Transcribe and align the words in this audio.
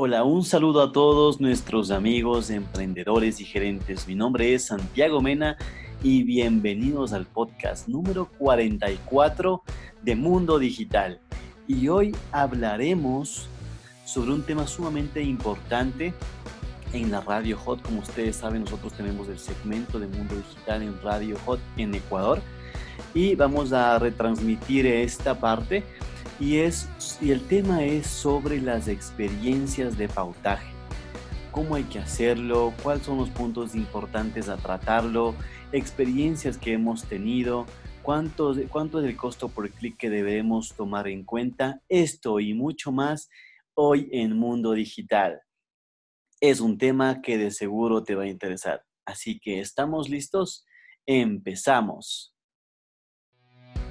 Hola, 0.00 0.22
un 0.22 0.44
saludo 0.44 0.80
a 0.80 0.92
todos 0.92 1.40
nuestros 1.40 1.90
amigos, 1.90 2.50
emprendedores 2.50 3.40
y 3.40 3.44
gerentes. 3.44 4.06
Mi 4.06 4.14
nombre 4.14 4.54
es 4.54 4.66
Santiago 4.66 5.20
Mena 5.20 5.56
y 6.04 6.22
bienvenidos 6.22 7.12
al 7.12 7.26
podcast 7.26 7.88
número 7.88 8.28
44 8.38 9.60
de 10.04 10.14
Mundo 10.14 10.60
Digital. 10.60 11.18
Y 11.66 11.88
hoy 11.88 12.14
hablaremos 12.30 13.48
sobre 14.04 14.30
un 14.30 14.44
tema 14.44 14.68
sumamente 14.68 15.20
importante 15.20 16.14
en 16.92 17.10
la 17.10 17.20
Radio 17.20 17.58
Hot. 17.58 17.82
Como 17.82 17.98
ustedes 17.98 18.36
saben, 18.36 18.60
nosotros 18.60 18.92
tenemos 18.92 19.28
el 19.28 19.40
segmento 19.40 19.98
de 19.98 20.06
Mundo 20.06 20.36
Digital 20.36 20.84
en 20.84 21.02
Radio 21.02 21.36
Hot 21.44 21.58
en 21.76 21.96
Ecuador 21.96 22.40
y 23.14 23.34
vamos 23.34 23.72
a 23.72 23.98
retransmitir 23.98 24.86
esta 24.86 25.40
parte 25.40 25.82
y, 26.40 26.58
es, 26.58 26.88
y 27.20 27.30
el 27.30 27.46
tema 27.46 27.84
es 27.84 28.06
sobre 28.06 28.60
las 28.60 28.88
experiencias 28.88 29.98
de 29.98 30.08
pautaje. 30.08 30.72
¿Cómo 31.50 31.74
hay 31.74 31.84
que 31.84 31.98
hacerlo? 31.98 32.72
¿Cuáles 32.82 33.04
son 33.04 33.18
los 33.18 33.30
puntos 33.30 33.74
importantes 33.74 34.48
a 34.48 34.56
tratarlo? 34.56 35.34
Experiencias 35.72 36.58
que 36.58 36.74
hemos 36.74 37.04
tenido. 37.04 37.66
¿Cuánto, 38.02 38.54
cuánto 38.70 39.00
es 39.00 39.06
el 39.06 39.16
costo 39.16 39.48
por 39.48 39.68
clic 39.70 39.96
que 39.96 40.08
debemos 40.08 40.74
tomar 40.74 41.08
en 41.08 41.24
cuenta? 41.24 41.82
Esto 41.88 42.40
y 42.40 42.54
mucho 42.54 42.92
más 42.92 43.28
hoy 43.74 44.08
en 44.12 44.36
Mundo 44.36 44.72
Digital. 44.72 45.40
Es 46.40 46.60
un 46.60 46.78
tema 46.78 47.20
que 47.20 47.38
de 47.38 47.50
seguro 47.50 48.04
te 48.04 48.14
va 48.14 48.22
a 48.22 48.28
interesar. 48.28 48.84
Así 49.04 49.40
que, 49.40 49.60
¿estamos 49.60 50.08
listos? 50.08 50.64
Empezamos. 51.06 52.34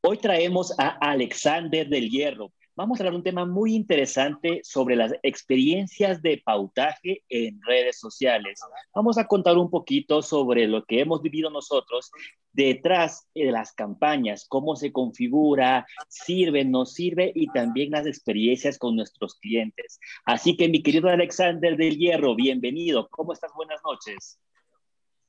Hoy 0.00 0.16
traemos 0.16 0.72
a 0.78 0.88
Alexander 0.88 1.86
del 1.86 2.08
Hierro. 2.08 2.50
Vamos 2.74 2.98
a 2.98 3.02
hablar 3.02 3.14
un 3.14 3.22
tema 3.22 3.44
muy 3.44 3.74
interesante 3.74 4.62
sobre 4.64 4.96
las 4.96 5.12
experiencias 5.22 6.22
de 6.22 6.40
pautaje 6.42 7.22
en 7.28 7.60
redes 7.60 8.00
sociales. 8.00 8.58
Vamos 8.94 9.18
a 9.18 9.26
contar 9.26 9.58
un 9.58 9.68
poquito 9.68 10.22
sobre 10.22 10.66
lo 10.66 10.82
que 10.86 11.00
hemos 11.00 11.20
vivido 11.20 11.50
nosotros 11.50 12.10
detrás 12.54 13.28
de 13.34 13.52
las 13.52 13.74
campañas, 13.74 14.46
cómo 14.48 14.74
se 14.74 14.90
configura, 14.90 15.84
sirve, 16.08 16.64
no 16.64 16.86
sirve 16.86 17.32
y 17.34 17.48
también 17.48 17.90
las 17.90 18.06
experiencias 18.06 18.78
con 18.78 18.96
nuestros 18.96 19.34
clientes. 19.34 20.00
Así 20.24 20.56
que 20.56 20.70
mi 20.70 20.82
querido 20.82 21.10
Alexander 21.10 21.76
del 21.76 21.98
Hierro, 21.98 22.34
bienvenido. 22.34 23.08
¿Cómo 23.10 23.34
estás? 23.34 23.52
Buenas 23.54 23.82
noches. 23.84 24.38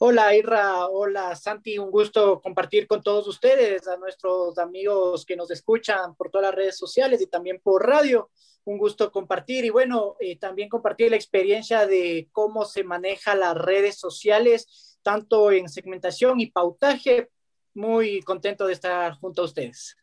Hola 0.06 0.36
Irra, 0.36 0.88
hola 0.88 1.34
Santi, 1.34 1.78
un 1.78 1.90
gusto 1.90 2.42
compartir 2.42 2.88
con 2.88 3.02
todos 3.02 3.26
ustedes, 3.26 3.88
a 3.88 3.96
nuestros 3.96 4.58
amigos 4.58 5.26
que 5.26 5.38
nos 5.38 5.50
escuchan 5.50 6.14
por 6.16 6.30
todas 6.30 6.48
las 6.48 6.56
redes 6.56 6.78
sociales 6.78 7.22
y 7.22 7.30
también 7.30 7.62
por 7.64 7.88
radio. 7.88 8.30
Un 8.66 8.78
gusto 8.78 9.10
compartir 9.14 9.64
y 9.64 9.70
bueno, 9.70 10.18
eh, 10.20 10.38
también 10.38 10.68
compartir 10.68 11.10
la 11.10 11.16
experiencia 11.16 11.88
de 11.88 12.28
cómo 12.34 12.66
se 12.66 12.84
maneja 12.84 13.34
las 13.34 13.56
redes 13.56 13.98
sociales, 13.98 15.00
tanto 15.04 15.54
en 15.54 15.70
segmentación 15.70 16.42
y 16.42 16.52
pautaje. 16.52 17.30
Muy 17.74 18.20
contento 18.24 18.68
de 18.68 18.74
estar 18.74 19.14
junto 19.14 19.44
a 19.44 19.46
ustedes. 19.46 19.96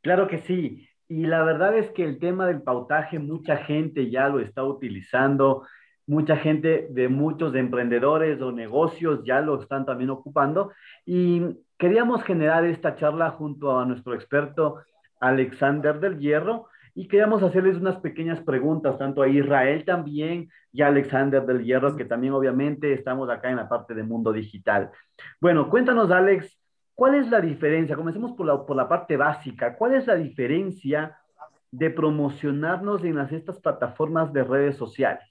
Claro 0.00 0.28
que 0.28 0.38
sí. 0.38 0.88
Y 1.08 1.26
la 1.26 1.42
verdad 1.42 1.76
es 1.76 1.90
que 1.90 2.04
el 2.04 2.18
tema 2.20 2.46
del 2.46 2.62
pautaje, 2.62 3.18
mucha 3.18 3.58
gente 3.58 4.10
ya 4.10 4.30
lo 4.30 4.40
está 4.40 4.64
utilizando 4.64 5.66
mucha 6.10 6.36
gente 6.36 6.88
de 6.90 7.08
muchos 7.08 7.54
emprendedores 7.54 8.42
o 8.42 8.50
negocios 8.50 9.20
ya 9.24 9.40
lo 9.40 9.62
están 9.62 9.86
también 9.86 10.10
ocupando 10.10 10.72
y 11.06 11.40
queríamos 11.78 12.24
generar 12.24 12.64
esta 12.64 12.96
charla 12.96 13.30
junto 13.30 13.78
a 13.78 13.86
nuestro 13.86 14.14
experto 14.14 14.82
Alexander 15.20 16.00
del 16.00 16.18
Hierro 16.18 16.66
y 16.96 17.06
queríamos 17.06 17.44
hacerles 17.44 17.76
unas 17.76 17.98
pequeñas 17.98 18.40
preguntas 18.40 18.98
tanto 18.98 19.22
a 19.22 19.28
Israel 19.28 19.84
también 19.84 20.48
y 20.72 20.82
a 20.82 20.88
Alexander 20.88 21.46
del 21.46 21.62
Hierro 21.62 21.94
que 21.94 22.04
también 22.04 22.32
obviamente 22.32 22.92
estamos 22.92 23.30
acá 23.30 23.48
en 23.48 23.56
la 23.58 23.68
parte 23.68 23.94
de 23.94 24.02
mundo 24.02 24.32
digital. 24.32 24.90
Bueno, 25.40 25.70
cuéntanos 25.70 26.10
Alex, 26.10 26.58
¿cuál 26.92 27.14
es 27.14 27.30
la 27.30 27.40
diferencia? 27.40 27.94
Comencemos 27.94 28.32
por 28.32 28.46
la, 28.46 28.66
por 28.66 28.74
la 28.74 28.88
parte 28.88 29.16
básica. 29.16 29.76
¿Cuál 29.76 29.94
es 29.94 30.08
la 30.08 30.16
diferencia 30.16 31.16
de 31.70 31.88
promocionarnos 31.88 33.04
en 33.04 33.14
las, 33.14 33.30
estas 33.30 33.60
plataformas 33.60 34.32
de 34.32 34.42
redes 34.42 34.76
sociales? 34.76 35.29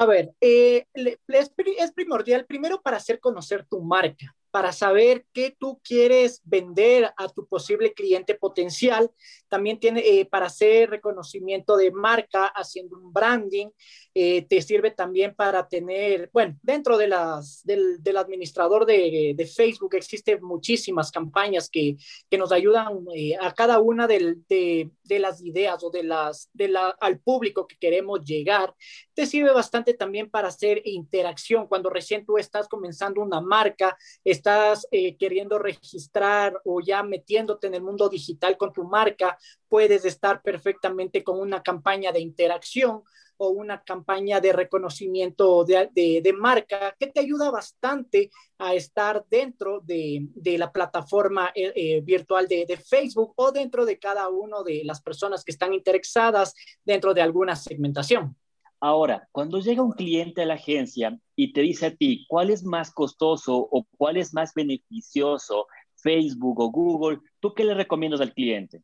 A 0.00 0.06
ver, 0.06 0.32
eh, 0.40 0.86
es, 0.94 1.92
primordial 1.92 2.46
primero 2.46 2.80
para 2.80 2.98
hacer 2.98 3.18
conocer 3.18 3.66
tu 3.68 3.82
marca 3.82 4.32
para 4.58 4.72
saber 4.72 5.24
qué 5.32 5.54
tú 5.56 5.80
quieres 5.84 6.42
vender 6.42 7.12
a 7.16 7.28
tu 7.28 7.46
posible 7.46 7.92
cliente 7.92 8.34
potencial. 8.34 9.08
También 9.46 9.78
tiene 9.78 10.00
eh, 10.00 10.24
para 10.24 10.46
hacer 10.46 10.90
reconocimiento 10.90 11.76
de 11.76 11.92
marca, 11.92 12.46
haciendo 12.46 12.98
un 12.98 13.12
branding. 13.12 13.68
Eh, 14.14 14.46
te 14.48 14.60
sirve 14.60 14.90
también 14.90 15.32
para 15.36 15.68
tener, 15.68 16.28
bueno, 16.32 16.58
dentro 16.60 16.98
de 16.98 17.06
las, 17.06 17.62
del, 17.62 18.00
administrador 18.16 18.84
de, 18.84 19.36
Facebook 19.54 19.94
existen 19.94 20.42
muchísimas 20.42 21.12
campañas 21.12 21.70
que, 21.70 21.96
que 22.28 22.36
nos 22.36 22.50
ayudan 22.50 22.98
eh, 23.14 23.36
a 23.40 23.54
cada 23.54 23.78
una 23.78 24.08
de, 24.08 24.90
las 25.08 25.40
ideas 25.40 25.84
o 25.84 25.90
de 25.90 26.02
las, 26.02 26.50
de 26.52 26.66
la, 26.66 26.88
al 27.00 27.20
público 27.20 27.68
que 27.68 27.76
queremos 27.78 28.24
llegar. 28.24 28.74
Te 29.14 29.24
sirve 29.24 29.52
bastante 29.52 29.94
también 29.94 30.28
para 30.28 30.48
hacer 30.48 30.82
interacción. 30.84 31.68
Cuando 31.68 31.88
recién 31.88 32.26
tú 32.26 32.38
estás 32.38 32.66
comenzando 32.66 33.20
una 33.20 33.40
marca, 33.40 33.96
estás 34.24 34.47
eh, 34.90 35.16
queriendo 35.16 35.58
registrar 35.58 36.60
o 36.64 36.80
ya 36.80 37.02
metiéndote 37.02 37.66
en 37.66 37.74
el 37.74 37.82
mundo 37.82 38.08
digital 38.08 38.56
con 38.56 38.72
tu 38.72 38.84
marca, 38.84 39.38
puedes 39.68 40.04
estar 40.04 40.42
perfectamente 40.42 41.22
con 41.22 41.38
una 41.38 41.62
campaña 41.62 42.12
de 42.12 42.20
interacción 42.20 43.02
o 43.38 43.48
una 43.50 43.82
campaña 43.82 44.40
de 44.40 44.52
reconocimiento 44.52 45.64
de, 45.64 45.88
de, 45.94 46.32
marca 46.32 46.94
que 46.98 47.06
te 47.06 47.20
ayuda 47.20 47.50
bastante 47.50 48.30
a 48.58 48.74
estar 48.74 49.24
dentro 49.30 49.80
de, 49.80 50.26
de 50.34 50.58
la 50.58 50.72
plataforma 50.72 51.52
eh, 51.54 51.72
eh, 51.74 52.00
virtual 52.00 52.48
de, 52.48 52.76
Facebook 52.76 53.32
o 53.36 53.52
dentro 53.52 53.86
de 53.86 53.98
cada 53.98 54.28
una 54.28 54.62
de 54.64 54.82
las 54.84 55.00
personas 55.00 55.44
que 55.44 55.52
están 55.52 55.72
interesadas 55.72 56.54
dentro 56.84 57.14
de 57.14 57.22
alguna 57.22 57.54
segmentación. 57.54 58.36
Ahora, 58.80 59.28
cuando 59.32 59.58
llega 59.60 59.82
un 59.82 59.92
cliente 59.92 60.42
a 60.42 60.46
la 60.46 60.54
agencia 60.54 61.18
y 61.34 61.52
te 61.52 61.62
dice 61.62 61.86
a 61.86 61.96
ti 61.96 62.26
cuál 62.28 62.50
es 62.50 62.64
más 62.64 62.92
costoso 62.92 63.56
o 63.56 63.86
cuál 63.96 64.16
es 64.16 64.32
más 64.34 64.54
beneficioso, 64.54 65.66
Facebook 65.96 66.60
o 66.60 66.70
Google, 66.70 67.18
¿tú 67.40 67.54
qué 67.54 67.64
le 67.64 67.74
recomiendas 67.74 68.20
al 68.20 68.34
cliente? 68.34 68.82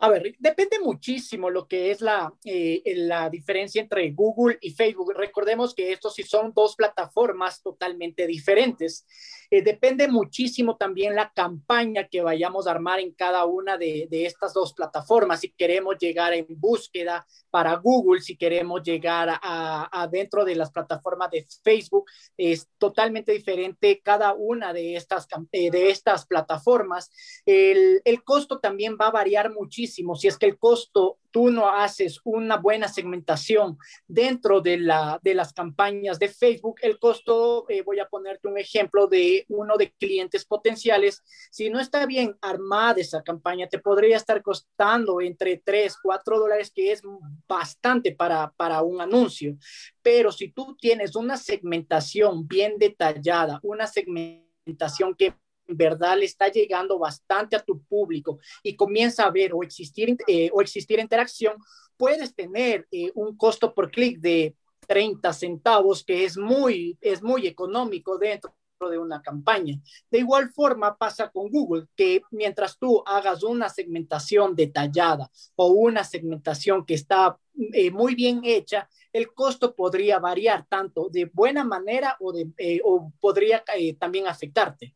A 0.00 0.08
ver, 0.10 0.36
depende 0.38 0.78
muchísimo 0.78 1.50
lo 1.50 1.66
que 1.66 1.90
es 1.90 2.00
la, 2.00 2.32
eh, 2.44 2.82
la 2.94 3.28
diferencia 3.28 3.82
entre 3.82 4.08
Google 4.12 4.56
y 4.60 4.70
Facebook. 4.70 5.12
Recordemos 5.12 5.74
que 5.74 5.90
estos 5.90 6.14
sí 6.14 6.22
son 6.22 6.52
dos 6.54 6.76
plataformas 6.76 7.60
totalmente 7.62 8.24
diferentes. 8.28 9.04
Eh, 9.50 9.60
depende 9.60 10.06
muchísimo 10.06 10.76
también 10.76 11.16
la 11.16 11.32
campaña 11.32 12.06
que 12.06 12.22
vayamos 12.22 12.68
a 12.68 12.72
armar 12.72 13.00
en 13.00 13.12
cada 13.12 13.44
una 13.46 13.76
de, 13.76 14.06
de, 14.08 14.26
estas 14.26 14.54
dos 14.54 14.72
plataformas. 14.72 15.40
Si 15.40 15.50
queremos 15.50 15.96
llegar 15.98 16.32
en 16.32 16.46
búsqueda 16.48 17.26
para 17.50 17.74
Google, 17.74 18.20
si 18.20 18.36
queremos 18.36 18.84
llegar 18.84 19.40
a, 19.42 20.08
dentro 20.12 20.44
de 20.44 20.54
las 20.54 20.70
plataformas 20.70 21.30
de 21.32 21.44
Facebook, 21.64 22.04
es 22.36 22.68
totalmente 22.78 23.32
diferente 23.32 24.00
cada 24.04 24.32
una 24.34 24.72
de 24.72 24.94
estas, 24.94 25.26
eh, 25.50 25.72
de 25.72 25.90
estas 25.90 26.24
plataformas. 26.24 27.10
El 27.44 28.22
costo 28.22 28.60
también 28.60 28.96
va 29.00 29.08
a 29.08 29.12
variar 29.12 29.50
muchísimo 29.50 29.87
si 29.88 30.28
es 30.28 30.38
que 30.38 30.46
el 30.46 30.58
costo, 30.58 31.18
tú 31.30 31.50
no 31.50 31.68
haces 31.68 32.20
una 32.24 32.56
buena 32.56 32.88
segmentación 32.88 33.78
dentro 34.06 34.60
de, 34.60 34.78
la, 34.78 35.20
de 35.22 35.34
las 35.34 35.52
campañas 35.52 36.18
de 36.18 36.28
Facebook, 36.28 36.76
el 36.82 36.98
costo, 36.98 37.66
eh, 37.68 37.82
voy 37.82 38.00
a 38.00 38.08
ponerte 38.08 38.48
un 38.48 38.58
ejemplo 38.58 39.06
de 39.06 39.44
uno 39.48 39.76
de 39.76 39.92
clientes 39.92 40.44
potenciales, 40.44 41.22
si 41.50 41.70
no 41.70 41.80
está 41.80 42.06
bien 42.06 42.36
armada 42.40 43.00
esa 43.00 43.22
campaña, 43.22 43.68
te 43.68 43.78
podría 43.78 44.16
estar 44.16 44.42
costando 44.42 45.20
entre 45.20 45.58
3, 45.58 45.96
4 46.02 46.38
dólares, 46.38 46.72
que 46.74 46.92
es 46.92 47.02
bastante 47.46 48.12
para, 48.12 48.52
para 48.56 48.82
un 48.82 49.00
anuncio. 49.00 49.56
Pero 50.02 50.32
si 50.32 50.50
tú 50.50 50.76
tienes 50.76 51.14
una 51.16 51.36
segmentación 51.36 52.46
bien 52.46 52.78
detallada, 52.78 53.60
una 53.62 53.86
segmentación 53.86 55.14
que 55.16 55.34
verdad 55.68 56.16
le 56.16 56.24
está 56.24 56.48
llegando 56.48 56.98
bastante 56.98 57.56
a 57.56 57.62
tu 57.62 57.82
público 57.82 58.38
y 58.62 58.74
comienza 58.74 59.24
a 59.24 59.30
ver 59.30 59.52
o 59.54 59.62
existir, 59.62 60.16
eh, 60.26 60.50
o 60.52 60.60
existir 60.60 60.98
interacción, 60.98 61.56
puedes 61.96 62.34
tener 62.34 62.86
eh, 62.90 63.10
un 63.14 63.36
costo 63.36 63.74
por 63.74 63.90
clic 63.90 64.18
de 64.20 64.56
30 64.86 65.32
centavos, 65.32 66.04
que 66.04 66.24
es 66.24 66.38
muy, 66.38 66.96
es 67.00 67.22
muy 67.22 67.46
económico 67.46 68.16
dentro 68.18 68.54
de 68.88 68.98
una 68.98 69.20
campaña. 69.20 69.78
De 70.10 70.18
igual 70.18 70.50
forma 70.50 70.96
pasa 70.96 71.30
con 71.30 71.50
Google, 71.50 71.86
que 71.96 72.22
mientras 72.30 72.78
tú 72.78 73.02
hagas 73.04 73.42
una 73.42 73.68
segmentación 73.68 74.54
detallada 74.54 75.30
o 75.56 75.66
una 75.68 76.04
segmentación 76.04 76.86
que 76.86 76.94
está 76.94 77.38
eh, 77.72 77.90
muy 77.90 78.14
bien 78.14 78.42
hecha, 78.44 78.88
el 79.12 79.34
costo 79.34 79.74
podría 79.74 80.20
variar 80.20 80.64
tanto 80.68 81.08
de 81.10 81.24
buena 81.26 81.64
manera 81.64 82.16
o, 82.20 82.32
de, 82.32 82.80
o 82.84 83.12
podría 83.20 83.64
también 83.98 84.28
afectarte. 84.28 84.94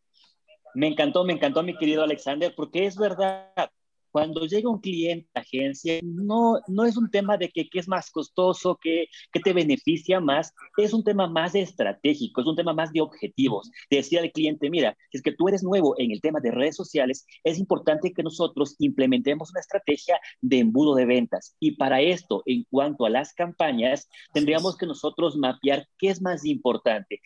Me 0.74 0.86
encantó, 0.88 1.24
me 1.24 1.34
encantó 1.34 1.62
mi 1.62 1.76
querido 1.76 2.02
Alexander, 2.02 2.54
porque 2.54 2.86
es 2.86 2.96
verdad, 2.96 3.70
cuando 4.12 4.44
llega 4.44 4.70
un 4.70 4.78
cliente 4.78 5.28
a 5.34 5.40
agencia, 5.40 5.98
no, 6.04 6.60
no 6.68 6.84
es 6.84 6.96
un 6.96 7.10
tema 7.10 7.36
de 7.38 7.48
que 7.48 7.68
qué 7.68 7.78
es 7.78 7.88
más 7.88 8.10
costoso, 8.10 8.78
qué, 8.80 9.06
te 9.42 9.52
beneficia 9.52 10.20
más, 10.20 10.52
es 10.76 10.92
un 10.92 11.02
tema 11.02 11.26
más 11.26 11.54
estratégico, 11.54 12.42
es 12.42 12.46
un 12.46 12.54
tema 12.54 12.74
más 12.74 12.92
de 12.92 13.00
objetivos. 13.00 13.70
decía 13.90 14.20
al 14.20 14.30
cliente, 14.30 14.70
mira, 14.70 14.96
si 15.10 15.18
es 15.18 15.22
que 15.22 15.32
tú 15.32 15.48
eres 15.48 15.62
nuevo 15.62 15.94
en 15.98 16.12
el 16.12 16.20
tema 16.20 16.40
de 16.40 16.50
redes 16.50 16.76
sociales, 16.76 17.26
es 17.42 17.58
importante 17.58 18.12
que 18.12 18.22
nosotros 18.22 18.76
implementemos 18.78 19.50
una 19.50 19.60
estrategia 19.60 20.20
de 20.42 20.58
embudo 20.58 20.94
de 20.94 21.06
ventas. 21.06 21.56
Y 21.58 21.76
para 21.76 22.02
esto, 22.02 22.42
en 22.46 22.64
cuanto 22.70 23.06
a 23.06 23.10
las 23.10 23.32
campañas, 23.32 24.08
tendríamos 24.34 24.76
que 24.76 24.86
nosotros 24.86 25.36
mapear 25.36 25.88
qué 25.98 26.08
es 26.10 26.20
más 26.20 26.44
importante. 26.44 27.20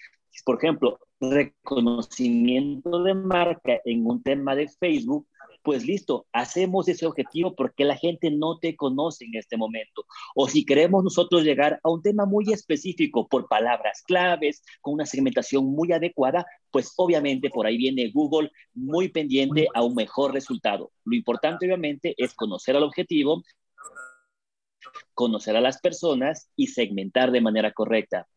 Por 0.45 0.57
ejemplo, 0.59 0.99
reconocimiento 1.21 3.03
de 3.03 3.15
marca 3.15 3.81
en 3.85 4.07
un 4.07 4.23
tema 4.23 4.55
de 4.55 4.69
Facebook 4.69 5.27
pues 5.67 5.85
listo, 5.85 6.29
hacemos 6.33 6.87
ese 6.87 7.07
objetivo 7.07 7.57
porque 7.57 7.85
la 7.85 7.97
gente 7.97 8.31
no 8.31 8.57
te 8.61 8.77
conoce 8.77 9.25
en 9.25 9.35
este 9.35 9.57
momento. 9.57 10.05
O 10.37 10.49
si 10.49 10.65
queremos 10.65 11.03
nosotros 11.03 11.43
llegar 11.43 11.81
a 11.83 11.91
un 11.91 12.03
tema 12.03 12.25
muy 12.25 12.53
específico 12.53 13.27
por 13.27 13.49
palabras 13.49 14.05
claves, 14.07 14.63
con 14.81 14.95
una 14.95 15.07
segmentación 15.07 15.65
muy 15.67 15.91
adecuada, 15.91 16.47
pues 16.71 16.93
obviamente 16.97 17.51
por 17.51 17.67
ahí 17.67 17.79
viene 17.79 18.13
Google 18.13 18.53
muy 18.75 19.09
pendiente 19.09 19.67
a 19.75 19.83
un 19.83 19.97
mejor 19.97 20.33
resultado. 20.33 20.93
Lo 21.05 21.17
importante 21.17 21.67
obviamente 21.67 22.15
es 22.17 22.33
conocer 22.35 22.77
al 22.77 22.85
objetivo, 22.85 23.43
conocer 25.15 25.57
a 25.57 25.61
las 25.61 25.81
personas 25.81 26.49
y 26.55 26.69
segmentar 26.69 27.33
de 27.33 27.41
manera 27.41 27.73
correcta. 27.73 28.29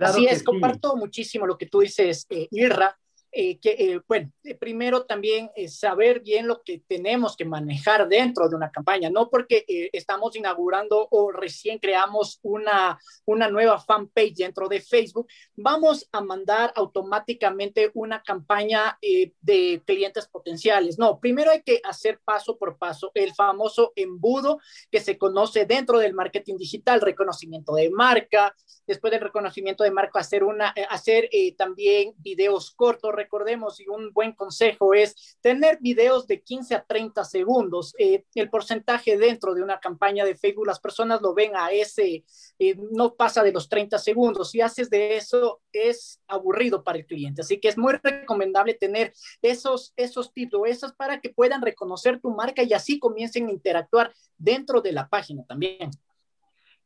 Así 0.00 0.26
es, 0.26 0.42
comparto 0.42 0.96
muchísimo 0.96 1.46
lo 1.46 1.56
que 1.58 1.66
tú 1.66 1.80
dices, 1.80 2.26
eh, 2.30 2.48
Irra. 2.50 2.98
Eh, 3.32 3.60
eh, 3.62 4.00
bueno, 4.08 4.32
eh, 4.42 4.56
primero 4.56 5.06
también 5.06 5.50
saber 5.68 6.20
bien 6.20 6.48
lo 6.48 6.62
que 6.62 6.82
tenemos 6.88 7.36
que 7.36 7.44
manejar 7.44 8.08
dentro 8.08 8.48
de 8.48 8.56
una 8.56 8.72
campaña, 8.72 9.08
no 9.08 9.30
porque 9.30 9.64
estamos 9.92 10.34
inaugurando 10.34 11.06
o 11.10 11.30
recién 11.30 11.78
creamos 11.78 12.40
una, 12.42 12.98
una 13.26 13.48
nueva 13.48 13.78
fanpage 13.78 14.34
dentro 14.34 14.68
de 14.68 14.80
Facebook, 14.80 15.28
vamos 15.54 16.08
a 16.10 16.20
mandar 16.20 16.72
automáticamente 16.74 17.90
una 17.94 18.22
campaña 18.22 18.98
de 19.00 19.82
clientes 19.86 20.26
potenciales. 20.26 20.98
No, 20.98 21.20
primero 21.20 21.50
hay 21.50 21.62
que 21.62 21.80
hacer 21.84 22.20
paso 22.24 22.58
por 22.58 22.78
paso 22.78 23.12
el 23.14 23.32
famoso 23.34 23.92
embudo 23.94 24.58
que 24.90 25.00
se 25.00 25.18
conoce 25.18 25.66
dentro 25.66 25.98
del 25.98 26.14
marketing 26.14 26.56
digital, 26.56 27.00
reconocimiento 27.00 27.74
de 27.74 27.90
marca, 27.90 28.54
después 28.86 29.12
del 29.12 29.20
reconocimiento 29.20 29.84
de 29.84 29.90
marca, 29.90 30.20
hacer, 30.20 30.42
una, 30.42 30.74
hacer 30.88 31.28
también 31.56 32.14
videos 32.18 32.72
cortos 32.72 33.14
recordemos, 33.20 33.80
y 33.80 33.88
un 33.88 34.12
buen 34.12 34.32
consejo 34.32 34.94
es 34.94 35.36
tener 35.40 35.78
videos 35.80 36.26
de 36.26 36.40
15 36.40 36.74
a 36.74 36.84
30 36.84 37.24
segundos. 37.24 37.94
Eh, 37.98 38.24
el 38.34 38.48
porcentaje 38.48 39.18
dentro 39.18 39.54
de 39.54 39.62
una 39.62 39.78
campaña 39.78 40.24
de 40.24 40.34
Facebook, 40.34 40.66
las 40.66 40.80
personas 40.80 41.20
lo 41.20 41.34
ven 41.34 41.52
a 41.54 41.70
ese, 41.70 42.24
eh, 42.58 42.76
no 42.92 43.14
pasa 43.14 43.42
de 43.42 43.52
los 43.52 43.68
30 43.68 43.98
segundos. 43.98 44.50
Si 44.50 44.60
haces 44.60 44.88
de 44.88 45.16
eso, 45.16 45.60
es 45.72 46.20
aburrido 46.26 46.82
para 46.82 46.98
el 46.98 47.06
cliente. 47.06 47.42
Así 47.42 47.60
que 47.60 47.68
es 47.68 47.76
muy 47.76 47.94
recomendable 48.02 48.74
tener 48.74 49.12
esos, 49.42 49.92
esos 49.96 50.32
tipos, 50.32 50.68
esas 50.68 50.92
para 50.94 51.20
que 51.20 51.30
puedan 51.30 51.62
reconocer 51.62 52.20
tu 52.20 52.30
marca 52.30 52.62
y 52.62 52.72
así 52.72 52.98
comiencen 52.98 53.48
a 53.48 53.52
interactuar 53.52 54.12
dentro 54.38 54.80
de 54.80 54.92
la 54.92 55.08
página 55.08 55.44
también. 55.44 55.90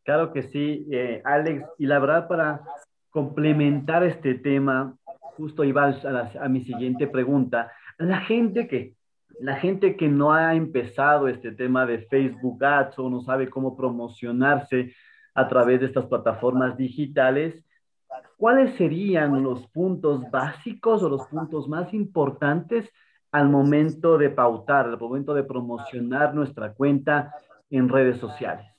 Claro 0.04 0.32
que 0.32 0.42
sí, 0.42 0.86
eh, 0.90 1.22
Alex. 1.24 1.64
Y 1.78 1.86
la 1.86 1.98
verdad, 1.98 2.28
para 2.28 2.62
complementar 3.10 4.04
este 4.04 4.34
tema, 4.34 4.96
justo 5.36 5.64
iba 5.64 5.88
a, 5.88 6.44
a, 6.44 6.48
mi 6.48 6.64
siguiente 6.64 7.06
pregunta. 7.06 7.70
La 7.98 8.20
gente 8.20 8.66
que, 8.68 8.94
la 9.40 9.56
gente 9.56 9.96
que 9.96 10.08
no 10.08 10.32
ha 10.32 10.54
empezado 10.54 11.28
este 11.28 11.52
tema 11.52 11.86
de 11.86 11.98
Facebook 11.98 12.64
Ads 12.64 12.98
o 12.98 13.10
no 13.10 13.20
sabe 13.20 13.48
cómo 13.48 13.76
promocionarse 13.76 14.94
a 15.34 15.48
través 15.48 15.80
de 15.80 15.86
estas 15.86 16.06
plataformas 16.06 16.76
digitales, 16.76 17.64
¿cuáles 18.36 18.74
serían 18.76 19.42
los 19.42 19.66
puntos 19.68 20.30
básicos 20.30 21.02
o 21.02 21.08
los 21.08 21.26
puntos 21.26 21.68
más 21.68 21.92
importantes 21.92 22.90
al 23.32 23.48
momento 23.48 24.16
de 24.16 24.30
pautar, 24.30 24.86
al 24.86 24.98
momento 24.98 25.34
de 25.34 25.42
promocionar 25.42 26.34
nuestra 26.34 26.72
cuenta 26.72 27.34
en 27.70 27.88
redes 27.88 28.18
sociales? 28.18 28.73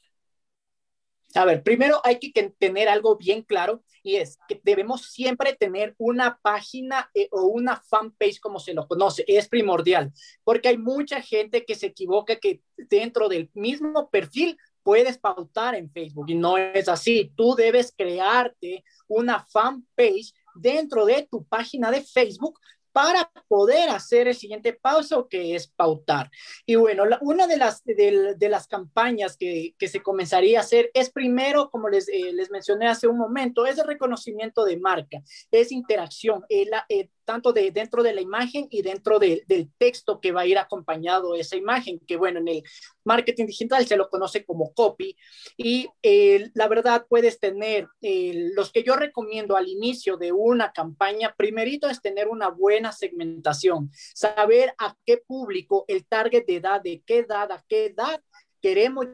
A 1.35 1.45
ver, 1.45 1.63
primero 1.63 1.99
hay 2.03 2.17
que 2.17 2.31
tener 2.57 2.87
algo 2.87 3.17
bien 3.17 3.41
claro 3.41 3.83
y 4.01 4.15
es 4.15 4.37
que 4.47 4.61
debemos 4.63 5.11
siempre 5.11 5.53
tener 5.53 5.93
una 5.97 6.39
página 6.41 7.09
eh, 7.13 7.27
o 7.31 7.43
una 7.47 7.75
fanpage 7.75 8.39
como 8.39 8.59
se 8.59 8.73
lo 8.73 8.87
conoce. 8.87 9.25
Es 9.27 9.49
primordial 9.49 10.13
porque 10.43 10.69
hay 10.69 10.77
mucha 10.77 11.21
gente 11.21 11.65
que 11.65 11.75
se 11.75 11.87
equivoca 11.87 12.37
que 12.37 12.61
dentro 12.77 13.27
del 13.27 13.49
mismo 13.53 14.09
perfil 14.09 14.57
puedes 14.81 15.17
pautar 15.17 15.75
en 15.75 15.91
Facebook 15.91 16.29
y 16.29 16.35
no 16.35 16.57
es 16.57 16.87
así. 16.87 17.33
Tú 17.35 17.55
debes 17.55 17.93
crearte 17.97 18.83
una 19.07 19.43
fanpage 19.43 20.33
dentro 20.55 21.05
de 21.05 21.27
tu 21.29 21.43
página 21.43 21.91
de 21.91 22.01
Facebook 22.01 22.59
para 22.95 23.29
poder 23.49 23.89
hacer 23.89 24.29
el 24.29 24.35
siguiente 24.35 24.71
paso 24.71 25.27
que 25.27 25.53
es 25.53 25.67
pautar. 25.67 26.31
Y 26.65 26.75
bueno, 26.75 27.03
una 27.19 27.45
de 27.45 27.57
las, 27.57 27.83
de, 27.83 28.47
las 28.49 28.67
campañas 28.67 29.35
que, 29.35 29.75
que, 29.77 29.89
se 29.89 30.01
comenzaría 30.01 30.59
a 30.59 30.61
hacer 30.61 30.91
es 30.93 31.09
primero, 31.09 31.69
como 31.69 31.89
les, 31.89 32.07
eh, 32.07 32.31
les 32.31 32.51
mencioné 32.51 32.87
hace 32.87 33.09
un 33.09 33.17
momento, 33.17 33.65
es 33.65 33.77
el 33.79 33.85
reconocimiento 33.85 34.63
de 34.63 34.77
marca, 34.77 35.21
es 35.51 35.73
interacción. 35.73 36.45
Eh, 36.47 37.09
tanto 37.25 37.51
de 37.51 37.71
dentro 37.71 38.03
de 38.03 38.13
la 38.13 38.21
imagen 38.21 38.67
y 38.69 38.81
dentro 38.81 39.19
del 39.19 39.43
texto 39.77 40.19
que 40.21 40.31
va 40.31 40.41
a 40.41 40.45
ir 40.45 40.57
acompañado 40.57 41.35
esa 41.35 41.55
imagen, 41.55 41.99
que 42.07 42.15
bueno, 42.15 42.39
en 42.39 42.47
el 42.47 42.63
marketing 43.03 43.47
digital 43.47 43.85
se 43.85 43.97
lo 43.97 44.09
conoce 44.09 44.45
como 44.45 44.73
copy. 44.73 45.17
Y 45.57 45.89
eh, 46.01 46.49
la 46.53 46.67
verdad 46.67 47.05
puedes 47.09 47.39
tener, 47.39 47.87
eh, 48.01 48.51
los 48.55 48.71
que 48.71 48.83
yo 48.83 48.95
recomiendo 48.95 49.57
al 49.57 49.67
inicio 49.67 50.17
de 50.17 50.31
una 50.31 50.71
campaña, 50.71 51.35
primerito 51.35 51.89
es 51.89 52.01
tener 52.01 52.27
una 52.27 52.49
buena 52.49 52.91
segmentación, 52.91 53.91
saber 54.13 54.73
a 54.77 54.95
qué 55.05 55.17
público, 55.17 55.85
el 55.87 56.05
target 56.05 56.45
de 56.45 56.55
edad, 56.55 56.81
de 56.81 57.03
qué 57.05 57.19
edad, 57.19 57.51
a 57.51 57.63
qué 57.67 57.87
edad 57.87 58.21
queremos 58.61 59.07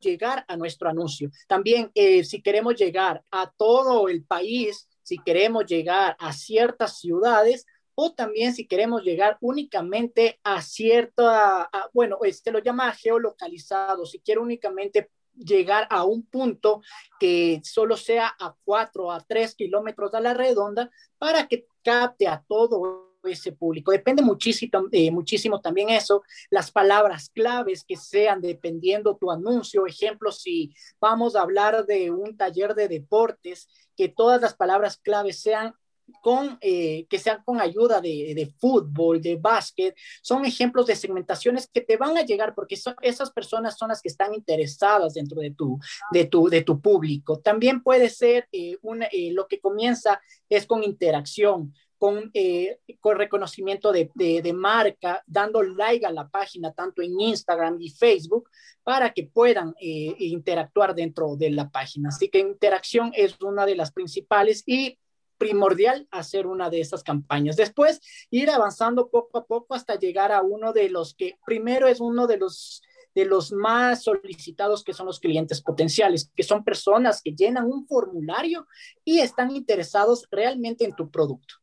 llegar 0.00 0.44
a 0.48 0.56
nuestro 0.56 0.88
anuncio. 0.88 1.30
También, 1.46 1.90
eh, 1.94 2.24
si 2.24 2.42
queremos 2.42 2.76
llegar 2.76 3.22
a 3.30 3.50
todo 3.56 4.08
el 4.08 4.24
país, 4.24 4.88
si 5.08 5.16
queremos 5.16 5.64
llegar 5.64 6.16
a 6.18 6.34
ciertas 6.34 6.98
ciudades 6.98 7.64
o 7.94 8.12
también 8.12 8.52
si 8.52 8.68
queremos 8.68 9.02
llegar 9.02 9.38
únicamente 9.40 10.38
a 10.44 10.60
cierta, 10.60 11.70
bueno, 11.94 12.18
este 12.24 12.52
lo 12.52 12.58
llama 12.58 12.92
geolocalizado, 12.92 14.04
si 14.04 14.20
quiero 14.20 14.42
únicamente 14.42 15.10
llegar 15.34 15.86
a 15.88 16.04
un 16.04 16.26
punto 16.26 16.82
que 17.18 17.62
solo 17.64 17.96
sea 17.96 18.36
a 18.38 18.54
cuatro 18.64 19.10
a 19.10 19.20
tres 19.20 19.54
kilómetros 19.54 20.12
a 20.12 20.20
la 20.20 20.34
redonda 20.34 20.90
para 21.16 21.48
que 21.48 21.66
capte 21.82 22.28
a 22.28 22.44
todo 22.46 23.07
ese 23.24 23.52
público. 23.52 23.90
Depende 23.90 24.22
muchísimo, 24.22 24.70
eh, 24.92 25.10
muchísimo 25.10 25.60
también 25.60 25.90
eso, 25.90 26.22
las 26.50 26.70
palabras 26.70 27.30
claves 27.30 27.84
que 27.84 27.96
sean 27.96 28.40
dependiendo 28.40 29.16
tu 29.16 29.30
anuncio. 29.30 29.86
Ejemplo, 29.86 30.32
si 30.32 30.74
vamos 31.00 31.36
a 31.36 31.42
hablar 31.42 31.86
de 31.86 32.10
un 32.10 32.36
taller 32.36 32.74
de 32.74 32.88
deportes, 32.88 33.68
que 33.96 34.08
todas 34.08 34.40
las 34.40 34.54
palabras 34.54 34.96
claves 34.98 35.40
sean 35.40 35.74
con, 36.22 36.58
eh, 36.60 37.06
que 37.08 37.18
sean 37.18 37.42
con 37.44 37.60
ayuda 37.60 38.00
de, 38.00 38.32
de, 38.34 38.46
fútbol, 38.58 39.20
de 39.20 39.36
básquet, 39.36 39.94
son 40.22 40.44
ejemplos 40.44 40.86
de 40.86 40.96
segmentaciones 40.96 41.68
que 41.72 41.80
te 41.80 41.96
van 41.96 42.16
a 42.16 42.22
llegar 42.22 42.54
porque 42.54 42.76
son, 42.76 42.94
esas 43.02 43.30
personas 43.30 43.76
son 43.76 43.88
las 43.88 44.00
que 44.00 44.08
están 44.08 44.34
interesadas 44.34 45.14
dentro 45.14 45.40
de 45.40 45.50
tu, 45.50 45.78
de 46.12 46.24
tu, 46.24 46.48
de 46.48 46.62
tu 46.62 46.80
público. 46.80 47.40
También 47.40 47.82
puede 47.82 48.08
ser 48.08 48.48
eh, 48.52 48.78
eh, 49.12 49.32
lo 49.32 49.46
que 49.48 49.60
comienza 49.60 50.20
es 50.48 50.66
con 50.66 50.82
interacción 50.82 51.74
con, 51.98 52.30
eh, 52.32 52.78
con 53.00 53.16
reconocimiento 53.16 53.92
de, 53.92 54.10
de, 54.14 54.52
marca, 54.52 55.22
dando 55.26 55.62
like 55.62 56.06
a 56.06 56.12
la 56.12 56.28
página 56.28 56.72
tanto 56.72 57.02
en 57.02 57.20
Instagram 57.20 57.76
y 57.80 57.90
Facebook 57.90 58.48
para 58.82 59.12
que 59.12 59.24
puedan 59.24 59.74
eh, 59.80 60.14
interactuar 60.18 60.94
dentro 60.94 61.36
de 61.36 61.50
la 61.50 61.68
página. 61.68 62.10
Así 62.10 62.28
que 62.28 62.38
interacción 62.38 63.10
es 63.14 63.40
una 63.40 63.66
de 63.66 63.74
las 63.74 63.92
principales 63.92 64.62
y 64.66 64.98
primordial 65.38 66.06
hacer 66.10 66.46
una 66.46 66.70
de 66.70 66.80
estas 66.80 67.02
campañas. 67.02 67.56
Después, 67.56 68.00
ir 68.30 68.50
avanzando 68.50 69.08
poco 69.08 69.38
a 69.38 69.46
poco 69.46 69.74
hasta 69.74 69.98
llegar 69.98 70.32
a 70.32 70.42
uno 70.42 70.72
de 70.72 70.90
los 70.90 71.14
que 71.14 71.38
primero 71.44 71.86
es 71.86 72.00
uno 72.00 72.26
de 72.26 72.38
los 72.38 72.82
de 73.14 73.24
los 73.24 73.50
más 73.50 74.04
solicitados 74.04 74.84
que 74.84 74.92
son 74.92 75.06
los 75.06 75.18
clientes 75.18 75.60
potenciales, 75.60 76.30
que 76.36 76.44
son 76.44 76.62
personas 76.62 77.20
que 77.20 77.32
llenan 77.32 77.66
un 77.66 77.84
formulario 77.84 78.68
y 79.04 79.18
están 79.18 79.50
interesados 79.50 80.28
realmente 80.30 80.84
en 80.84 80.94
tu 80.94 81.10
producto. 81.10 81.56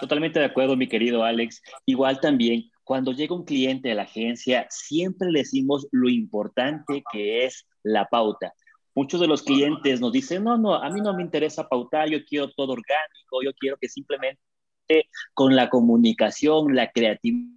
Totalmente 0.00 0.38
de 0.38 0.46
acuerdo, 0.46 0.76
mi 0.76 0.88
querido 0.88 1.24
Alex. 1.24 1.62
Igual 1.86 2.20
también, 2.20 2.70
cuando 2.84 3.12
llega 3.12 3.34
un 3.34 3.44
cliente 3.44 3.90
a 3.90 3.94
la 3.94 4.02
agencia, 4.02 4.66
siempre 4.70 5.30
le 5.30 5.40
decimos 5.40 5.86
lo 5.90 6.08
importante 6.08 7.02
que 7.12 7.44
es 7.44 7.66
la 7.82 8.06
pauta. 8.06 8.52
Muchos 8.94 9.20
de 9.20 9.26
los 9.26 9.42
clientes 9.42 10.00
nos 10.00 10.12
dicen, 10.12 10.44
no, 10.44 10.56
no, 10.56 10.74
a 10.74 10.90
mí 10.90 11.00
no 11.00 11.14
me 11.14 11.22
interesa 11.22 11.68
pautar, 11.68 12.08
yo 12.08 12.24
quiero 12.24 12.50
todo 12.50 12.72
orgánico, 12.72 13.42
yo 13.44 13.52
quiero 13.54 13.76
que 13.76 13.88
simplemente 13.88 14.40
con 15.34 15.54
la 15.54 15.68
comunicación, 15.68 16.74
la 16.74 16.90
creatividad, 16.90 17.54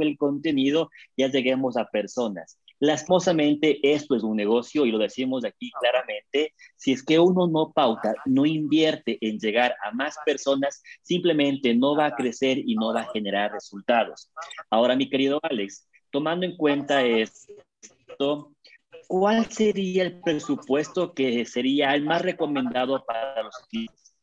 el 0.00 0.16
contenido, 0.16 0.90
ya 1.16 1.28
lleguemos 1.28 1.76
a 1.76 1.86
personas. 1.90 2.58
Lastimosamente, 2.80 3.78
esto 3.82 4.16
es 4.16 4.22
un 4.22 4.36
negocio 4.36 4.84
y 4.84 4.90
lo 4.90 4.98
decimos 4.98 5.44
aquí 5.44 5.70
claramente. 5.80 6.54
Si 6.76 6.92
es 6.92 7.02
que 7.02 7.18
uno 7.18 7.46
no 7.46 7.72
pauta, 7.72 8.14
no 8.26 8.44
invierte 8.44 9.18
en 9.20 9.38
llegar 9.38 9.74
a 9.82 9.92
más 9.92 10.16
personas, 10.26 10.82
simplemente 11.02 11.74
no 11.74 11.96
va 11.96 12.06
a 12.06 12.14
crecer 12.14 12.58
y 12.58 12.74
no 12.74 12.92
va 12.92 13.02
a 13.02 13.12
generar 13.12 13.52
resultados. 13.52 14.30
Ahora, 14.70 14.96
mi 14.96 15.08
querido 15.08 15.38
Alex, 15.42 15.88
tomando 16.10 16.46
en 16.46 16.56
cuenta 16.56 17.04
esto, 17.04 18.52
¿cuál 19.06 19.46
sería 19.50 20.02
el 20.02 20.20
presupuesto 20.20 21.14
que 21.14 21.44
sería 21.44 21.94
el 21.94 22.04
más 22.04 22.22
recomendado 22.22 23.04
para 23.04 23.42
los 23.42 23.56
clientes? 23.68 24.14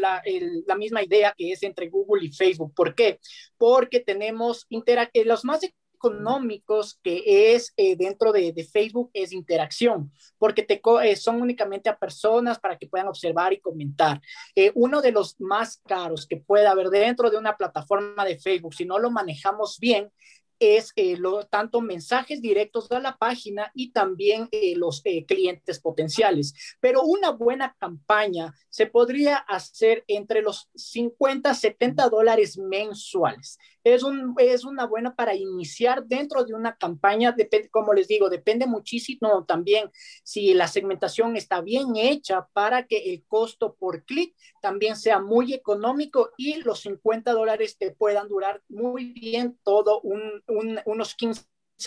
La, 0.00 0.22
la, 0.66 0.74
misma 0.76 1.02
idea 1.02 1.34
que 1.36 1.52
es 1.52 1.62
entre 1.62 1.88
Google 1.88 2.24
y 2.24 2.32
Facebook. 2.32 2.74
¿Por 2.74 2.94
qué? 2.94 3.20
Porque 3.56 4.00
tenemos 4.00 4.66
eh, 4.70 5.24
los 5.24 5.44
más 5.44 5.60
económicos 5.98 6.98
que 7.02 7.54
es 7.54 7.74
eh, 7.76 7.96
dentro 7.96 8.32
de, 8.32 8.54
Facebook 8.72 9.10
es 9.12 9.32
interacción, 9.32 10.12
porque 10.38 10.62
te, 10.62 10.80
eh, 11.02 11.16
son 11.16 11.42
únicamente 11.42 11.90
a 11.90 11.98
personas 11.98 12.58
para 12.58 12.78
que 12.78 12.86
puedan 12.86 13.08
observar 13.08 13.52
y 13.52 13.60
comentar. 13.60 14.20
Eh, 14.54 14.70
uno 14.74 15.02
de 15.02 15.12
los 15.12 15.40
más 15.40 15.80
caros 15.86 16.26
que 16.26 16.36
puede 16.36 16.66
haber 16.66 16.88
dentro 16.88 17.30
de 17.30 17.36
una 17.36 17.56
plataforma 17.56 18.24
de 18.24 18.38
Facebook, 18.38 18.74
si 18.74 18.84
no 18.84 18.98
lo 18.98 19.10
manejamos 19.10 19.78
bien, 19.80 20.10
es 20.58 20.92
eh, 20.96 21.16
lo, 21.16 21.46
tanto 21.46 21.80
mensajes 21.80 22.40
directos 22.40 22.90
a 22.90 23.00
la 23.00 23.16
página 23.16 23.70
y 23.74 23.92
también 23.92 24.48
eh, 24.52 24.74
los 24.76 25.00
eh, 25.04 25.24
clientes 25.26 25.80
potenciales. 25.80 26.54
Pero 26.80 27.02
una 27.02 27.30
buena 27.30 27.76
campaña 27.78 28.54
se 28.68 28.86
podría 28.86 29.36
hacer 29.36 30.04
entre 30.06 30.42
los 30.42 30.68
50 30.74 31.54
70 31.54 32.08
dólares 32.08 32.58
mensuales. 32.58 33.58
Es, 33.84 34.02
un, 34.02 34.34
es 34.38 34.64
una 34.64 34.86
buena 34.86 35.14
para 35.14 35.34
iniciar 35.34 36.04
dentro 36.04 36.44
de 36.44 36.52
una 36.52 36.76
campaña, 36.76 37.32
depende, 37.32 37.70
como 37.70 37.94
les 37.94 38.08
digo, 38.08 38.28
depende 38.28 38.66
muchísimo 38.66 39.44
también 39.44 39.90
si 40.24 40.52
la 40.52 40.68
segmentación 40.68 41.36
está 41.36 41.60
bien 41.60 41.96
hecha 41.96 42.48
para 42.52 42.86
que 42.86 43.14
el 43.14 43.24
costo 43.26 43.76
por 43.78 44.04
clic 44.04 44.34
también 44.60 44.96
sea 44.96 45.20
muy 45.20 45.54
económico 45.54 46.32
y 46.36 46.56
los 46.62 46.80
50 46.80 47.32
dólares 47.32 47.78
te 47.78 47.92
puedan 47.92 48.28
durar 48.28 48.62
muy 48.68 49.12
bien 49.12 49.58
todo 49.62 50.00
un, 50.00 50.42
unos 50.48 51.14
15 51.14 51.46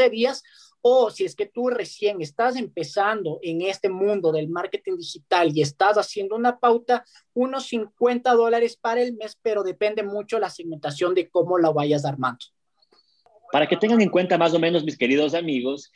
días 0.09 0.43
o 0.81 1.11
si 1.11 1.25
es 1.25 1.35
que 1.35 1.45
tú 1.45 1.69
recién 1.69 2.21
estás 2.21 2.55
empezando 2.55 3.39
en 3.43 3.61
este 3.61 3.89
mundo 3.89 4.31
del 4.31 4.49
marketing 4.49 4.97
digital 4.97 5.51
y 5.55 5.61
estás 5.61 5.97
haciendo 5.97 6.35
una 6.35 6.59
pauta, 6.59 7.05
unos 7.33 7.67
50 7.67 8.31
dólares 8.33 8.77
para 8.77 9.01
el 9.01 9.13
mes, 9.15 9.37
pero 9.41 9.63
depende 9.63 10.03
mucho 10.03 10.39
la 10.39 10.49
segmentación 10.49 11.13
de 11.13 11.29
cómo 11.29 11.57
la 11.59 11.69
vayas 11.69 12.03
armando. 12.03 12.45
Para 13.51 13.67
que 13.67 13.77
tengan 13.77 14.01
en 14.01 14.09
cuenta 14.09 14.37
más 14.37 14.53
o 14.53 14.59
menos, 14.59 14.83
mis 14.83 14.97
queridos 14.97 15.33
amigos, 15.33 15.91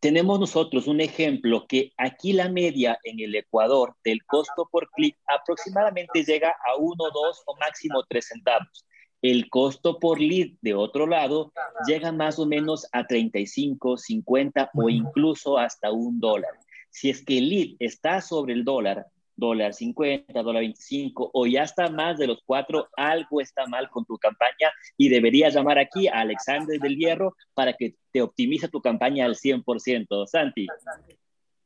tenemos 0.00 0.38
nosotros 0.38 0.86
un 0.86 1.00
ejemplo 1.00 1.66
que 1.66 1.92
aquí 1.96 2.32
la 2.32 2.48
media 2.48 2.98
en 3.04 3.20
el 3.20 3.34
Ecuador 3.34 3.96
del 4.04 4.24
costo 4.24 4.68
por 4.70 4.90
clic 4.90 5.16
aproximadamente 5.26 6.22
llega 6.22 6.50
a 6.50 6.76
1, 6.78 6.94
2 6.96 7.42
o 7.46 7.56
máximo 7.56 8.04
3 8.08 8.26
centavos. 8.26 8.86
El 9.24 9.48
costo 9.48 9.98
por 9.98 10.20
lead, 10.20 10.50
de 10.60 10.74
otro 10.74 11.06
lado, 11.06 11.50
llega 11.88 12.12
más 12.12 12.38
o 12.38 12.44
menos 12.44 12.86
a 12.92 13.06
35, 13.06 13.96
50 13.96 14.70
o 14.74 14.90
incluso 14.90 15.56
hasta 15.56 15.90
un 15.90 16.20
dólar. 16.20 16.50
Si 16.90 17.08
es 17.08 17.24
que 17.24 17.38
el 17.38 17.48
lead 17.48 17.76
está 17.78 18.20
sobre 18.20 18.52
el 18.52 18.66
dólar, 18.66 19.06
dólar 19.34 19.72
50, 19.72 20.42
dólar 20.42 20.60
25 20.60 21.30
o 21.32 21.46
ya 21.46 21.62
está 21.62 21.88
más 21.88 22.18
de 22.18 22.26
los 22.26 22.42
cuatro, 22.44 22.90
algo 22.98 23.40
está 23.40 23.66
mal 23.66 23.88
con 23.88 24.04
tu 24.04 24.18
campaña 24.18 24.70
y 24.98 25.08
deberías 25.08 25.54
llamar 25.54 25.78
aquí 25.78 26.06
a 26.06 26.20
Alexander 26.20 26.78
del 26.78 26.98
Hierro 26.98 27.34
para 27.54 27.72
que 27.72 27.94
te 28.12 28.20
optimice 28.20 28.68
tu 28.68 28.82
campaña 28.82 29.24
al 29.24 29.36
100%. 29.36 30.26
Santi. 30.26 30.66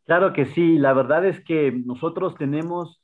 Claro 0.04 0.32
que 0.32 0.46
sí, 0.46 0.78
la 0.78 0.92
verdad 0.92 1.26
es 1.26 1.42
que 1.42 1.72
nosotros 1.72 2.36
tenemos 2.38 3.02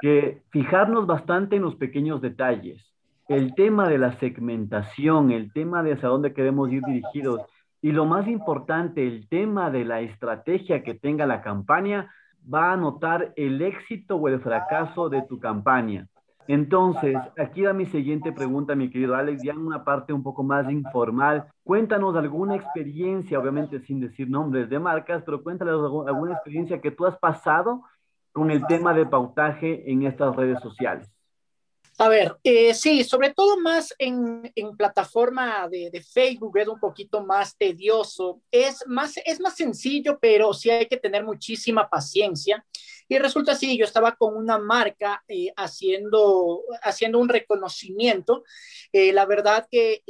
que 0.00 0.44
fijarnos 0.50 1.08
bastante 1.08 1.56
en 1.56 1.62
los 1.62 1.74
pequeños 1.74 2.20
detalles 2.20 2.89
el 3.30 3.54
tema 3.54 3.88
de 3.88 3.96
la 3.96 4.18
segmentación, 4.18 5.30
el 5.30 5.52
tema 5.52 5.84
de 5.84 5.92
hacia 5.92 6.08
dónde 6.08 6.34
queremos 6.34 6.72
ir 6.72 6.82
dirigidos 6.82 7.42
y 7.80 7.92
lo 7.92 8.04
más 8.04 8.26
importante, 8.26 9.06
el 9.06 9.28
tema 9.28 9.70
de 9.70 9.84
la 9.84 10.00
estrategia 10.00 10.82
que 10.82 10.94
tenga 10.94 11.26
la 11.26 11.40
campaña 11.40 12.12
va 12.52 12.72
a 12.72 12.76
notar 12.76 13.32
el 13.36 13.62
éxito 13.62 14.16
o 14.16 14.26
el 14.26 14.40
fracaso 14.40 15.08
de 15.08 15.22
tu 15.22 15.38
campaña. 15.38 16.08
Entonces, 16.48 17.16
aquí 17.38 17.62
va 17.62 17.72
mi 17.72 17.86
siguiente 17.86 18.32
pregunta, 18.32 18.74
mi 18.74 18.90
querido 18.90 19.14
Alex, 19.14 19.44
ya 19.44 19.52
en 19.52 19.64
una 19.64 19.84
parte 19.84 20.12
un 20.12 20.24
poco 20.24 20.42
más 20.42 20.68
informal. 20.68 21.46
Cuéntanos 21.62 22.16
alguna 22.16 22.56
experiencia, 22.56 23.38
obviamente 23.38 23.78
sin 23.78 24.00
decir 24.00 24.28
nombres 24.28 24.68
de 24.68 24.80
marcas, 24.80 25.22
pero 25.24 25.40
cuéntanos 25.40 26.08
alguna 26.08 26.32
experiencia 26.32 26.80
que 26.80 26.90
tú 26.90 27.06
has 27.06 27.16
pasado 27.16 27.84
con 28.32 28.50
el 28.50 28.66
tema 28.66 28.92
de 28.92 29.06
pautaje 29.06 29.88
en 29.88 30.02
estas 30.02 30.34
redes 30.34 30.58
sociales. 30.58 31.08
A 32.02 32.08
ver, 32.08 32.34
eh, 32.44 32.72
sí, 32.72 33.04
sobre 33.04 33.34
todo 33.34 33.60
más 33.60 33.94
en, 33.98 34.50
plataforma 34.78 35.68
de, 35.68 35.90
de, 35.90 36.02
Facebook 36.02 36.56
es 36.56 36.66
un 36.66 36.80
poquito 36.80 37.22
más 37.22 37.58
tedioso, 37.58 38.40
es 38.50 38.86
más, 38.86 39.18
es 39.22 39.38
más 39.38 39.54
sencillo, 39.54 40.18
pero 40.18 40.54
sí 40.54 40.70
hay 40.70 40.86
que 40.86 40.96
tener 40.96 41.24
muchísima 41.24 41.90
paciencia. 41.90 42.64
Y 43.06 43.18
resulta 43.18 43.52
así, 43.52 43.76
yo 43.76 43.84
estaba 43.84 44.16
con 44.16 44.34
una 44.34 44.56
marca 44.56 45.22
eh, 45.28 45.52
haciendo, 45.58 46.62
haciendo 46.82 47.18
un 47.18 47.28
reconocimiento. 47.28 48.44
Eh, 48.94 49.12
la 49.12 49.26
verdad 49.26 49.68
que 49.70 50.02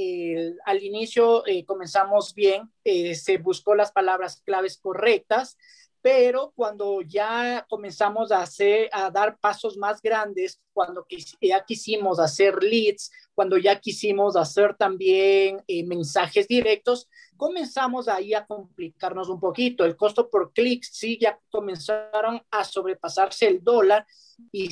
al 0.67 0.85
inicio 0.85 1.43
comenzamos 1.67 2.35
bien, 2.37 2.71
se 2.85 3.39
buscó 3.39 3.75
las 3.75 3.91
palabras 3.91 4.41
claves 4.45 4.79
correctas, 4.81 5.59
pero 6.03 6.53
cuando 6.57 7.03
ya 7.03 7.67
comenzamos 7.69 8.33
a 8.33 8.43
hacer, 8.43 8.89
a 8.93 9.11
dar 9.11 9.39
pasos 9.39 9.77
más 9.77 10.01
grandes, 10.01 10.61
cuando 10.73 11.05
ya 11.41 11.65
quisimos 11.65 12.19
hacer 12.19 12.63
leads, 12.63 13.11
cuando 13.35 13.59
ya 13.59 13.79
quisimos 13.79 14.37
hacer 14.37 14.75
también 14.77 15.63
eh, 15.67 15.85
mensajes 15.85 16.49
directos, 16.49 17.09
comenzamos 17.37 18.09
ahí 18.09 18.33
a 18.33 18.47
complicarnos 18.47 19.29
un 19.29 19.41
poquito. 19.41 19.85
El 19.85 19.97
costo 19.97 20.31
por 20.31 20.53
clic 20.53 20.85
sí 20.85 21.19
ya 21.21 21.39
comenzaron 21.51 22.43
a 22.51 22.65
sobrepasarse 22.65 23.47
el 23.47 23.63
dólar 23.63 24.07
y 24.53 24.71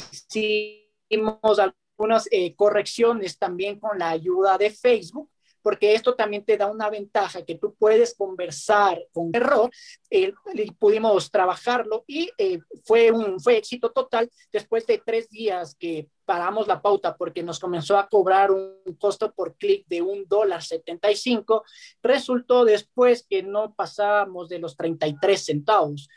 hicimos 1.10 1.58
algunas 1.58 2.26
eh, 2.30 2.54
correcciones 2.54 3.38
también 3.38 3.78
con 3.78 3.98
la 3.98 4.10
ayuda 4.10 4.56
de 4.56 4.70
Facebook 4.70 5.30
porque 5.68 5.92
esto 5.92 6.14
también 6.14 6.46
te 6.46 6.56
da 6.56 6.66
una 6.66 6.88
ventaja 6.88 7.44
que 7.44 7.56
tú 7.56 7.74
puedes 7.74 8.14
conversar 8.14 9.04
con 9.12 9.28
error, 9.34 9.70
eh, 10.08 10.32
pudimos 10.78 11.30
trabajarlo 11.30 12.04
y 12.06 12.30
eh, 12.38 12.60
fue 12.86 13.10
un 13.10 13.38
fue 13.38 13.58
éxito 13.58 13.92
total 13.92 14.30
después 14.50 14.86
de 14.86 15.02
tres 15.04 15.28
días 15.28 15.76
que 15.78 16.08
paramos 16.24 16.68
la 16.68 16.80
pauta 16.80 17.18
porque 17.18 17.42
nos 17.42 17.58
comenzó 17.58 17.98
a 17.98 18.08
cobrar 18.08 18.50
un 18.50 18.78
costo 18.98 19.30
por 19.30 19.56
clic 19.56 19.84
de 19.88 20.00
un 20.00 20.24
dólar 20.26 20.62
75, 20.62 21.62
resultó 22.02 22.64
después 22.64 23.26
que 23.28 23.42
no 23.42 23.74
pasábamos 23.74 24.48
de 24.48 24.60
los 24.60 24.74
33 24.74 25.44
centavos. 25.44 26.08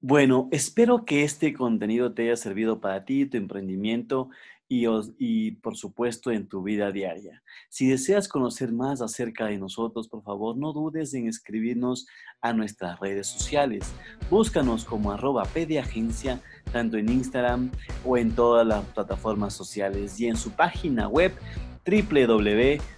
Bueno, 0.00 0.48
espero 0.50 1.04
que 1.04 1.24
este 1.24 1.52
contenido 1.52 2.14
te 2.14 2.22
haya 2.22 2.36
servido 2.36 2.80
para 2.80 3.04
ti, 3.04 3.26
tu 3.26 3.36
emprendimiento 3.36 4.30
y, 4.68 5.52
por 5.52 5.76
supuesto 5.76 6.30
en 6.30 6.48
tu 6.48 6.62
vida 6.62 6.90
diaria. 6.92 7.42
Si 7.68 7.86
deseas 7.86 8.28
conocer 8.28 8.72
más 8.72 9.00
acerca 9.00 9.46
de 9.46 9.58
nosotros, 9.58 10.08
por 10.08 10.22
favor 10.22 10.56
no 10.56 10.72
dudes 10.72 11.14
en 11.14 11.28
escribirnos 11.28 12.06
a 12.40 12.52
nuestras 12.52 12.98
redes 13.00 13.26
sociales. 13.26 13.92
Búscanos 14.30 14.84
como 14.84 15.12
arroba 15.12 15.44
pediagencia 15.44 16.40
tanto 16.72 16.96
en 16.96 17.10
Instagram 17.10 17.70
o 18.04 18.16
en 18.16 18.34
todas 18.34 18.66
las 18.66 18.84
plataformas 18.86 19.54
sociales 19.54 20.18
y 20.20 20.26
en 20.26 20.36
su 20.36 20.50
página 20.50 21.08
web 21.08 21.32
www 21.86 22.95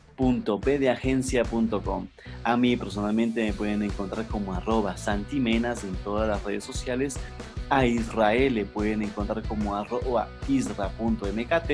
A 2.45 2.57
mí 2.57 2.77
personalmente 2.77 3.45
me 3.45 3.53
pueden 3.53 3.83
encontrar 3.83 4.27
como 4.27 4.55
arroba 4.55 4.97
santimenas 4.97 5.85
en 5.85 5.95
todas 5.97 6.29
las 6.29 6.43
redes 6.45 6.65
sociales. 6.65 7.17
A 7.71 7.87
Israel 7.87 8.55
le 8.55 8.65
pueden 8.65 9.03
encontrar 9.03 9.43
como 9.43 9.77
arroba 9.77 10.29
isra.mkt. 10.49 11.71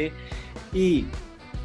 Y 0.72 1.06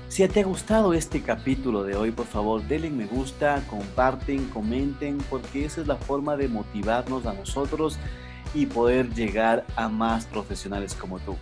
si 0.07 0.27
te 0.27 0.39
ha 0.39 0.43
gustado 0.43 0.93
este 0.93 1.21
capítulo 1.21 1.83
de 1.83 1.95
hoy, 1.95 2.11
por 2.11 2.25
favor, 2.25 2.67
denle 2.67 2.89
me 2.89 3.05
gusta, 3.05 3.63
comparten, 3.69 4.45
comenten, 4.49 5.17
porque 5.29 5.65
esa 5.65 5.81
es 5.81 5.87
la 5.87 5.97
forma 5.97 6.37
de 6.37 6.47
motivarnos 6.47 7.25
a 7.25 7.33
nosotros 7.33 7.99
y 8.53 8.65
poder 8.65 9.13
llegar 9.13 9.65
a 9.75 9.89
más 9.89 10.25
profesionales 10.25 10.95
como 10.95 11.19
tú. 11.19 11.35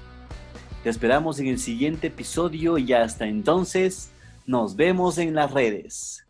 Te 0.84 0.90
esperamos 0.90 1.40
en 1.40 1.48
el 1.48 1.60
siguiente 1.60 2.08
episodio 2.08 2.78
y 2.78 2.94
hasta 2.94 3.28
entonces 3.28 4.12
nos 4.48 4.76
vemos 4.76 5.18
en 5.20 5.36
las 5.36 5.52
redes. 5.52 6.27